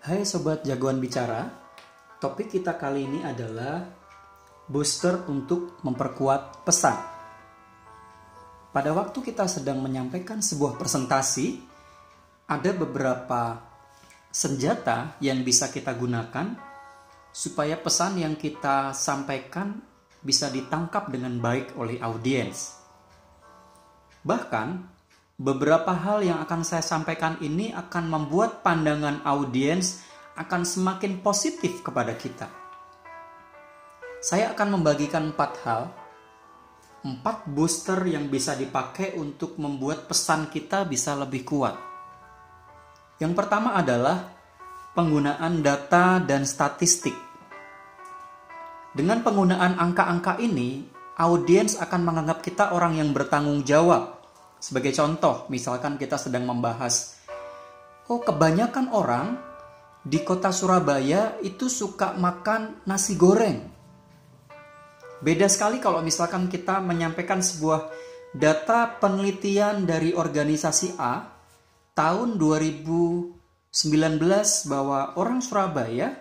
[0.00, 1.44] Hai sobat jagoan bicara,
[2.24, 3.84] topik kita kali ini adalah
[4.64, 6.96] booster untuk memperkuat pesan.
[8.72, 11.60] Pada waktu kita sedang menyampaikan sebuah presentasi,
[12.48, 13.60] ada beberapa
[14.32, 16.56] senjata yang bisa kita gunakan
[17.28, 19.84] supaya pesan yang kita sampaikan
[20.24, 22.72] bisa ditangkap dengan baik oleh audiens.
[24.24, 24.68] Bahkan
[25.40, 30.04] beberapa hal yang akan saya sampaikan ini akan membuat pandangan audiens
[30.36, 32.52] akan semakin positif kepada kita.
[34.20, 35.88] Saya akan membagikan empat hal,
[37.08, 41.72] empat booster yang bisa dipakai untuk membuat pesan kita bisa lebih kuat.
[43.16, 44.36] Yang pertama adalah
[44.92, 47.16] penggunaan data dan statistik.
[48.92, 50.84] Dengan penggunaan angka-angka ini,
[51.16, 54.19] audiens akan menganggap kita orang yang bertanggung jawab
[54.60, 57.16] sebagai contoh, misalkan kita sedang membahas,
[58.12, 59.40] oh kebanyakan orang
[60.04, 63.66] di kota Surabaya itu suka makan nasi goreng.
[65.20, 67.92] Beda sekali kalau misalkan kita menyampaikan sebuah
[68.32, 71.28] data penelitian dari organisasi A
[71.92, 73.36] tahun 2019
[74.72, 76.16] bahwa orang Surabaya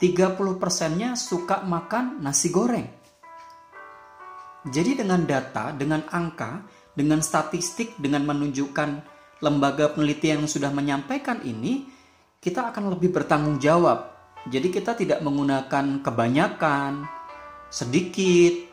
[0.00, 2.88] 30%-nya suka makan nasi goreng.
[4.68, 6.64] Jadi dengan data, dengan angka,
[6.98, 8.90] dengan statistik, dengan menunjukkan
[9.38, 11.86] lembaga penelitian yang sudah menyampaikan ini,
[12.42, 14.18] kita akan lebih bertanggung jawab.
[14.50, 17.06] Jadi kita tidak menggunakan kebanyakan,
[17.70, 18.66] sedikit,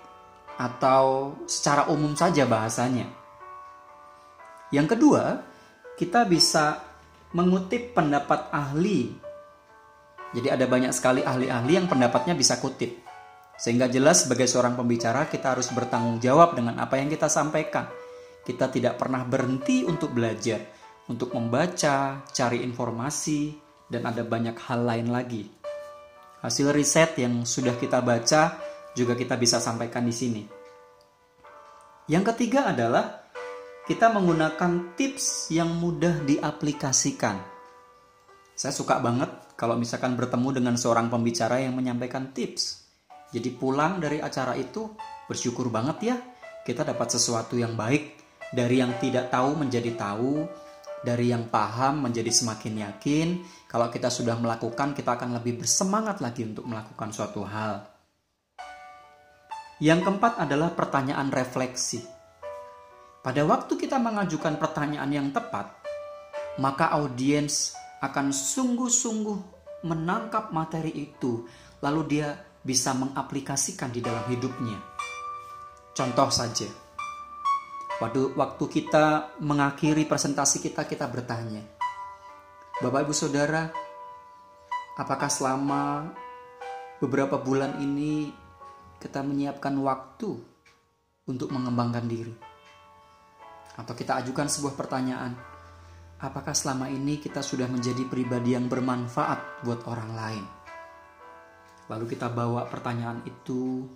[0.57, 3.05] atau secara umum saja bahasanya.
[4.73, 5.45] Yang kedua,
[5.93, 6.81] kita bisa
[7.37, 9.13] mengutip pendapat ahli.
[10.33, 13.05] Jadi ada banyak sekali ahli-ahli yang pendapatnya bisa kutip.
[13.55, 17.87] Sehingga jelas sebagai seorang pembicara kita harus bertanggung jawab dengan apa yang kita sampaikan.
[18.45, 20.61] Kita tidak pernah berhenti untuk belajar,
[21.09, 23.57] untuk membaca, cari informasi,
[23.89, 25.49] dan ada banyak hal lain lagi.
[26.45, 28.61] Hasil riset yang sudah kita baca
[28.93, 30.43] juga kita bisa sampaikan di sini.
[32.05, 33.25] Yang ketiga adalah
[33.89, 37.41] kita menggunakan tips yang mudah diaplikasikan.
[38.53, 42.85] Saya suka banget kalau misalkan bertemu dengan seorang pembicara yang menyampaikan tips.
[43.33, 44.93] Jadi pulang dari acara itu
[45.25, 46.17] bersyukur banget ya
[46.65, 50.45] kita dapat sesuatu yang baik dari yang tidak tahu menjadi tahu,
[51.05, 53.27] dari yang paham menjadi semakin yakin.
[53.69, 57.85] Kalau kita sudah melakukan, kita akan lebih bersemangat lagi untuk melakukan suatu hal.
[59.77, 62.01] Yang keempat adalah pertanyaan refleksi.
[63.21, 65.81] Pada waktu kita mengajukan pertanyaan yang tepat,
[66.61, 69.39] maka audiens akan sungguh-sungguh
[69.83, 71.43] menangkap materi itu,
[71.83, 74.77] lalu dia bisa mengaplikasikan di dalam hidupnya.
[75.91, 76.69] Contoh saja,
[77.95, 81.63] Waktu, waktu kita mengakhiri presentasi kita, kita bertanya,
[82.83, 83.71] Bapak Ibu Saudara,
[84.99, 86.11] apakah selama
[86.99, 88.35] beberapa bulan ini
[88.99, 90.27] kita menyiapkan waktu
[91.23, 92.35] untuk mengembangkan diri?
[93.79, 95.31] Atau kita ajukan sebuah pertanyaan,
[96.19, 100.45] apakah selama ini kita sudah menjadi pribadi yang bermanfaat buat orang lain?
[101.87, 103.87] Lalu kita bawa pertanyaan itu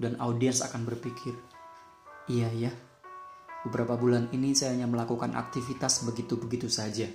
[0.00, 1.36] dan audiens akan berpikir,
[2.32, 2.72] iya ya,
[3.64, 7.08] Beberapa bulan ini saya hanya melakukan aktivitas begitu-begitu saja.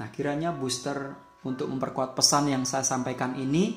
[0.00, 1.12] Nah, kiranya booster
[1.44, 3.76] untuk memperkuat pesan yang saya sampaikan ini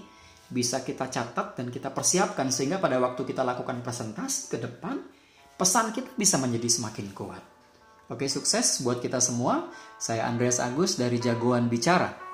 [0.51, 5.00] bisa kita catat dan kita persiapkan sehingga pada waktu kita lakukan presentasi ke depan,
[5.59, 7.44] pesan kita bisa menjadi semakin kuat.
[8.12, 9.72] Oke, sukses buat kita semua.
[9.95, 12.31] Saya Andreas Agus dari Jagoan Bicara.